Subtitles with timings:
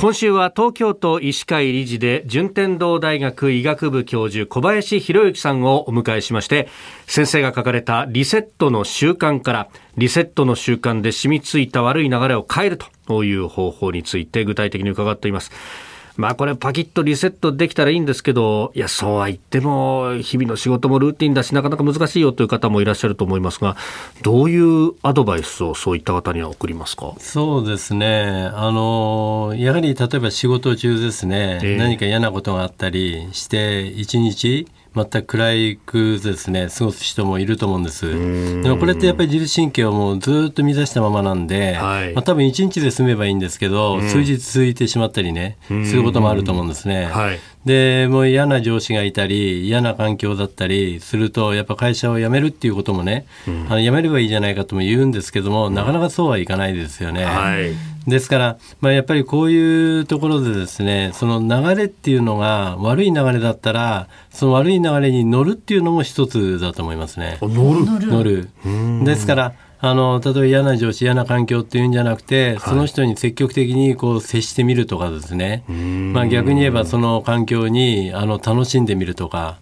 [0.00, 6.68] 今週は東京都医師会理事で順天堂大学医学部教授小林博之さんをお迎えしまして
[7.08, 15.50] 先生が書かれたリセットの習慣からリセットの習慣で染みついた悪い流れを変えるという方法について具体的に伺っています。
[16.18, 23.76] まあこれパキッとリセットできたらいいんですけど、いや、そうは言っても、日々の仕事もルーティンだし、なかなか難しいよという方もいらっしゃると思いますが、
[24.22, 27.14] どういうアドバイスをそういった方には送りますか？
[27.20, 28.50] そうですね。
[28.52, 38.10] あの、やはり例えば仕事中ですね、えー、何か嫌なことがあったりして、一日、全く暗いくですね過ごす人もいると思うんです。
[38.62, 57.24] でもこれってやっぱり自律神経をもうずっと乱したままなんで、はい、まあ、多分1日で済めばいいんですけど、数日続いてしまったりねすることもあると思うんですね、はい、でもう嫌な上司がいたり嫌な環境だったりするとやっぱ会社を辞めるっていうこともね、うん、あの辞めればいいじゃないかとも言うんですけども、なかなかそうはいかないですよね。
[57.24, 67.38] はいですから、まあ、やっぱりこういうところでですね、その流れっていうのが悪い流れだったら、その悪い流れに乗るっていうのも一つだと思いますね。
[67.42, 68.48] 乗る乗る。
[69.04, 79.58] ですから、あの例えば嫌な上司、嫌な環境っていうんじゃなくて、その人に積極的にこう接してみるとかですね、まあ、逆に言えばその環境にあの楽しんでみるとか、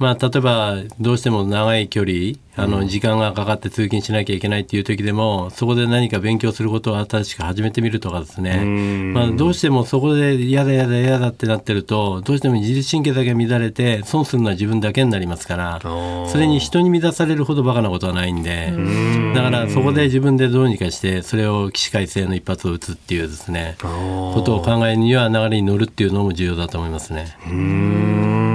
[0.00, 8.64] まあ、例えばどうしても長い距離あの時間がかかって通勤しなきゃいけないっていう時でもそこで何か勉強することを新しく始めてみるとかですね、
[9.12, 18.72] まあ、どうしてもそこで嫌だ嫌だ嫌だってなってるとどうしても自律神経だけ乱れて損するのは自分だけになりますからそれに人に乱されるほどバカなことはないんで
[19.34, 28.49] だからそこで自分でどうにかしてそれを起死回生の一発を打つっていうですねことを考えるには流れに乗るっていうのも重要だと思いますね。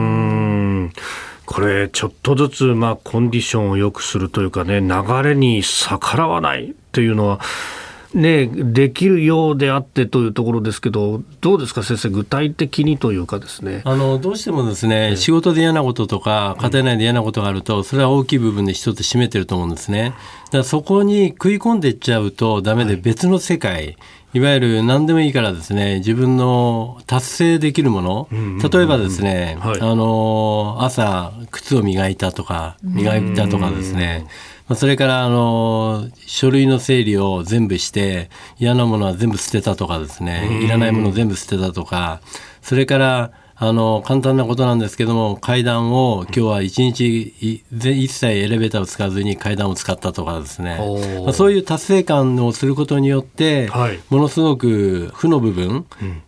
[1.55, 7.39] これ、ちょっとずつ、まあ、コンディションを良くするというかね、流れに逆らわないというのは、
[8.15, 13.81] ね、できるようであってというところですけど、どうですか、先生、具体的にというかですね。
[13.83, 20.13] あのどうしてもですね、仕事で嫌なこととか、家庭内で嫌なことがあると、それは大きい部分で一つ占めてると思うんですね。
[20.45, 23.97] だからそこに食い込んでいっちゃうとだめで、別の世界、
[24.33, 34.25] いわゆる何でもいいからですね、自分の達成できるもの、例えばですね、はい、あの、朝、靴を磨いたとか、磨いたとかですね、
[34.73, 40.63] それからあの書類の整理を全部して嫌なものは全部捨てたとかですね。
[40.63, 42.21] いらないものを全部捨てたとか。
[42.61, 50.77] それからあの簡単なことなんですけども階段を今日は一日一切エレベーターを使わずに階段を使ったとかですね、
[51.23, 55.85] まあ、そういう達成感をすることによって、はい、ものすごく負の部分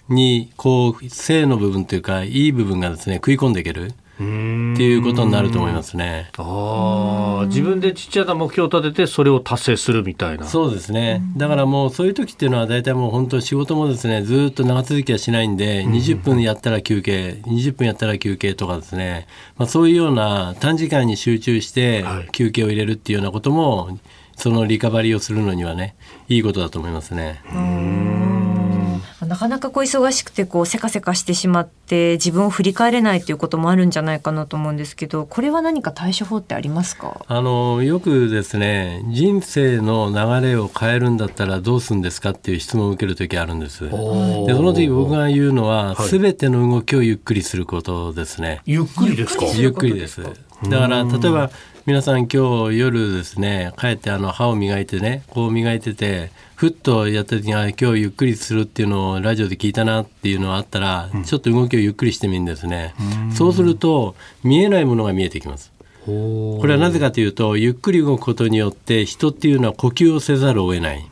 [0.07, 3.93] にこう正の部分というかいい部分がですね食い込んでいける。
[4.17, 4.23] って
[4.83, 6.29] いうことになると思いますね。
[6.37, 10.45] ああ、自分でちっちゃな目標を立ててそれを達成するみたいな。
[10.45, 11.21] そうですね。
[11.37, 23.99] だからもうそういう時っていうのは大体もう本当仕事もですね、ずっと長続きはしないんで、20分やったら休憩、20分やったら休憩とかですね、まあそういうような短時間に集中して休憩を入れるっていうようなことも、
[24.35, 25.95] そのリカバリーをするのにはね、
[26.29, 27.41] いいことだと思いますね。
[29.27, 37.25] なかなかこう忙しくてこうせかせかしてしまって自分を振り返れないということもあるんじゃないかなと思うんですけどこれは何か対処法ってありますか？
[37.27, 43.83] あのよくですね人生の流れを変えるんだったらどうするんですかっていう質問を受ける時あるんです。
[43.83, 48.61] でその時僕が言うのは、はい、全ての動きをゆっくりすることですね。
[48.65, 49.45] ゆっくりですか？
[49.55, 50.21] ゆっくりです
[50.63, 51.51] だから例えば
[51.85, 62.95] 皆さん今日夜ですね帰ってあの歯を磨いてねこう磨いててふっとやった時に今日ゆっくりするっていうのをラジオで聞いたなっていうのがあったら、うん、ちょっと動きをゆっくりしてみるんですね。
[63.33, 65.71] そうすると見えないものが見えてきます。
[66.05, 71.07] これはなぜかというとゆっくり動くことによって人っていうのは呼吸をせざるを得ない。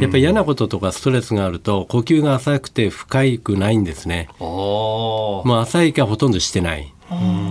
[0.00, 4.28] やっぱり嫌なこととかストレスがあると呼吸が浅くて深くないんですね。
[4.38, 6.92] もう浅いかほとんどしてない。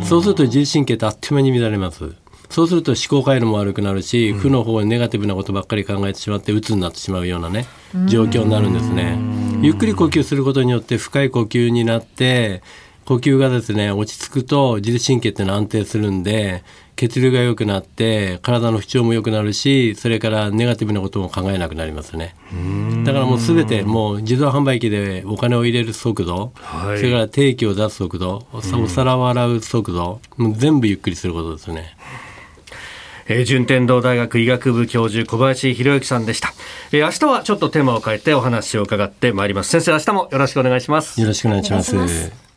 [0.03, 2.13] そうすると自律神経ってあっという間に乱れます。
[2.49, 7.67] そうすると思考回路も悪くなるし、負の方にネガティブなことばっかり考えてしまって鬱になってしまうようなね
[8.07, 9.19] 状況になるんですね。
[9.61, 12.63] ゆっくり呼吸することによって深い呼吸になって
[13.05, 16.63] 呼吸がですね落ち着くと自律神経ってのは安定するんで
[16.95, 22.35] 血流が良くなって体の不調も良くなるしそれからネガティブなことも考えなくなりますね
[23.09, 31.95] だからもう全てもう自動販売機でお金を入れる速度、はい、それから定期を出す速度お皿を洗う速度もう全部ゆっくりすることですね。
[33.27, 36.53] えー、順天堂大学医学部教授小林博之さんでした、
[36.91, 39.69] えー、明日はちょっとテーマを変えてお話を伺ってまいります。
[39.69, 41.19] 先生明日もよろしくお願いします。
[41.19, 42.48] よろしくお願いします